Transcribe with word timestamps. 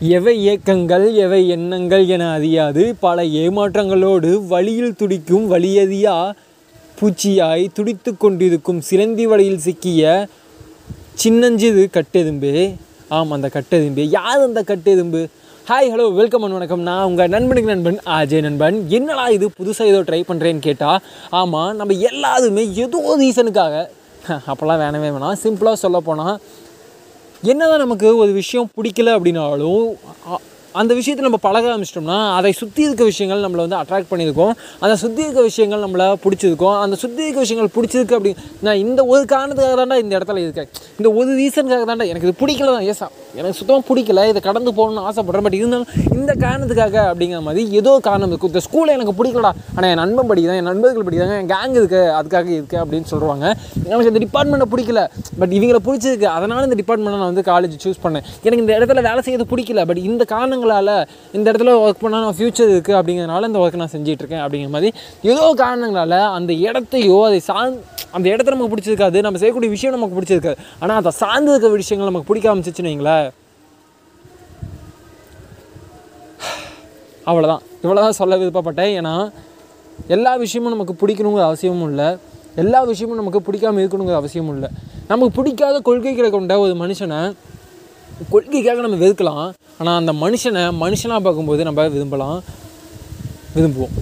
எவை 0.00 0.32
இயக்கங்கள் 0.40 1.04
எவை 1.24 1.38
எண்ணங்கள் 1.54 2.02
என 2.14 2.24
அறியாது. 2.38 2.82
பல 3.04 3.22
ஏமாற்றங்களோடு 3.42 4.30
வழியில் 4.46 4.96
துடிக்கும் 5.00 5.46
வழியதியா 5.52 6.16
பூச்சியாய் 6.98 7.64
துடித்து 7.76 8.10
கொண்டிருக்கும் 8.16 8.80
சிலந்தி 8.88 9.24
வலையில் 9.26 9.62
சிக்கிய 9.66 10.26
சின்னஞ்சிறு 11.22 11.84
கட்டெதும்பே. 11.94 12.54
ஆம் 13.08 13.32
அந்த 13.36 13.50
கட்டெதும்பே. 13.54 14.04
யார் 14.18 14.44
அந்த 14.48 14.62
கட்டெதும்பு? 14.72 15.22
ஹாய் 15.70 15.90
ஹலோ 15.92 16.08
வெல்கம் 16.20 16.42
அண்ட் 16.42 16.56
வணக்கம். 16.58 16.82
நான் 16.90 17.06
உங்கள் 17.10 17.32
நண்பனுக்கு 17.36 17.72
நண்பன் 17.74 17.98
அஜய் 18.18 18.44
நண்பன். 18.48 18.78
என்னடா 18.98 19.26
இது 19.36 19.48
புதுசாக 19.60 19.92
ஏதோ 19.92 20.02
ட்ரை 20.10 20.20
பண்ணுறேன்னு 20.32 20.62
கேட்டால் 20.68 21.00
ஆமாம் 21.40 21.72
நம்ம 21.80 21.98
எல்லாருமே 22.10 22.66
ஏதோ 22.84 23.16
ரீசனுக்காக 23.22 23.74
அப்போல்லாம் 24.50 24.82
வேணவே 24.84 25.10
வேணாம். 25.16 25.40
சிம்பிளாக 25.44 25.82
சொல்ல 25.86 26.00
போனால் 26.00 26.36
என்னதான் 27.42 27.82
நமக்கு 27.84 28.16
ஒரு 28.16 28.32
விஷயம் 28.32 28.70
பிடிக்கல 28.76 29.14
அப்படின்னாலும் 29.16 29.88
அந்த 30.74 30.94
விஷயத்தை 30.94 31.22
நம்ம 31.24 31.38
பழக 31.44 31.66
ஆரம்பிச்சிட்டோம்னா 31.72 32.16
அதை 32.38 32.50
சுற்றி 32.52 32.82
இருக்க 32.82 33.04
விஷயங்கள் 33.04 33.44
நம்மளை 33.44 33.62
வந்து 33.64 33.78
அட்ராக்ட் 33.82 34.10
பண்ணியிருக்கோம். 34.10 34.52
அந்த 34.84 34.96
சுற்றி 35.02 35.22
இருக்க 35.22 35.42
விஷயங்கள் 35.42 35.84
நம்மளை 35.84 36.06
பிடிச்சிருக்கோம். 36.24 36.76
அந்த 36.84 36.96
சுற்றி 37.02 37.22
இருக்க 37.22 37.40
விஷயங்கள் 37.44 37.70
பிடிச்சிருக்கு 37.76 38.16
அப்படி 38.18 38.32
நான் 38.60 38.82
இந்த 38.84 39.04
ஒரு 39.12 39.22
காரணத்துக்காக 39.32 39.76
தான்டா 39.80 39.98
இந்த 40.04 40.12
இடத்துல 40.18 40.42
இருக்கேன். 40.44 40.68
இந்த 40.98 41.08
ஒரு 41.20 41.30
ரீசனுக்காக 41.40 41.86
தான்டா 41.90 42.08
எனக்கு 42.12 42.28
இது 42.28 42.40
பிடிக்கல 42.42 42.74
தான் 42.76 42.88
ஏசா 42.92 43.08
எனக்கு 43.40 43.58
சுத்தமாக 43.60 43.84
பிடிக்கல. 43.88 44.24
இதை 44.32 44.40
கடந்து 44.48 44.70
போகணும்னு 44.78 45.06
ஆசைப்படுறேன் 45.08 45.46
பட் 45.46 45.58
இருந்தாலும் 45.60 45.90
இந்த 46.18 46.32
காரணத்துக்காக 46.44 46.96
அப்படிங்கிற 47.10 47.40
மாதிரி 47.48 47.62
ஏதோ 47.80 47.92
காரணம் 48.08 48.30
இருக்குது 48.32 48.52
இந்த 48.52 48.62
ஸ்கூலில் 48.66 48.94
எனக்கு 48.96 49.14
பிடிக்கலடா. 49.20 49.52
ஆனால் 49.76 49.88
என் 49.92 50.02
நண்பன் 50.02 50.30
படிக்கிறான் 50.30 50.60
என் 50.60 50.68
நண்பர்கள் 50.70 51.06
படிக்கிறாங்க 51.08 51.36
என் 51.42 51.50
கேங் 51.54 51.76
இருக்கு 51.80 52.00
அதுக்காக 52.18 52.50
இருக்கு 52.58 52.78
அப்படின்னு 52.82 53.08
சொல்லுவாங்க. 53.12 53.44
எனக்கு 53.88 54.10
இந்த 54.12 54.22
டிபார்ட்மெண்ட்டை 54.26 54.68
பிடிக்கல. 54.74 55.02
பட் 55.40 55.54
இவங்களை 55.58 55.80
பிடிச்சிருக்கு. 55.88 56.28
அதனால் 56.36 56.66
இந்த 56.68 56.78
டிபார்ட்மெண்ட்டை 56.82 57.20
நான் 57.22 57.30
வந்து 57.32 57.46
காலேஜ் 57.52 57.76
சூஸ் 57.86 58.02
பண்ணேன். 58.04 58.26
எனக்கு 58.46 58.62
இந்த 58.64 58.74
இடத்துல 58.78 59.02
வேலை 59.08 59.22
செய்யறது 59.26 59.50
பிடிக்கல. 59.54 59.84
பட் 59.90 60.02
இந்த 60.08 60.22
காரணங்களால் 60.34 60.94
இந்த 61.36 61.46
இடத்துல 61.50 61.74
ஒர்க் 61.84 62.02
பண்ணால் 62.04 62.24
நான் 62.26 62.38
ஃப்யூச்சர் 62.40 62.72
இருக்குது 62.74 62.98
அப்படிங்கிறனால 63.00 63.50
இந்த 63.52 63.60
ஒர்க் 63.64 63.82
நான் 63.82 63.94
செஞ்சிட்ருக்கேன் 63.96 64.44
அப்படிங்கிற 64.44 64.72
மாதிரி 64.76 64.90
ஏதோ 65.32 65.46
காரணங்களால் 65.64 66.18
அந்த 66.38 66.52
இடத்தையோ 66.68 67.18
அதை 67.28 67.40
சார்ந்து 67.50 67.82
அந்த 68.16 68.26
இடத்த 68.32 68.54
நமக்கு 68.54 68.72
பிடிச்சிருக்காது 68.74 69.18
நம்ம 69.26 69.40
செய்யக்கூடிய 69.42 69.70
விஷயம் 69.74 69.96
நமக்கு 69.96 70.16
பிடிச்சிருக்காது. 70.18 70.58
ஆனால் 70.82 70.98
அதை 71.00 71.12
சார்ந்து 71.22 71.50
இருக்க 71.52 71.68
விஷயங்கள் 71.82 72.10
நமக்கு 72.10 72.28
பிடிக்க 72.30 72.46
ஆரம்பிச்சிச்சுன்னு 72.52 72.92
வைங்களேன். 72.92 73.26
அவ்வளோதான் 77.30 77.62
இவ்வளோ 77.82 78.00
தான் 78.06 78.18
சொல்ல 78.20 78.36
விருப்பப்பட்டேன். 78.42 78.92
ஏன்னா 79.00 79.14
எல்லா 80.14 80.32
விஷயமும் 80.44 80.74
நமக்கு 80.74 80.94
பிடிக்கணுங்கிற 81.02 81.44
அவசியமும் 81.50 81.88
இல்லை. 81.90 82.08
எல்லா 82.62 82.80
விஷயமும் 82.90 83.20
நமக்கு 83.20 83.40
பிடிக்காம 83.46 83.80
இருக்கணுங்கிற 83.82 84.16
அவசியமும் 84.22 84.54
இல்லை. 84.56 84.70
நமக்கு 85.10 85.32
பிடிக்காத 85.38 85.76
கொள்கைகளை 85.88 86.30
கொண்ட 86.30 86.54
ஒரு 86.64 86.74
மனுஷனை 86.82 87.20
கொள்கைக்காக 88.34 88.84
நம்ம 88.86 88.98
வெறுக்கலாம். 89.04 89.46
ஆனால் 89.80 89.98
அந்த 90.00 90.12
மனுஷனை 90.24 90.62
மனுஷனாக 90.84 91.20
பார்க்கும்போது 91.26 91.66
நம்ம 91.68 91.88
விரும்பலாம் 91.96 92.38
விரும்புவோம். 93.56 93.96